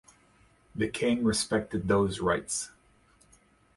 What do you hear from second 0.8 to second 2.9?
king respected those rights.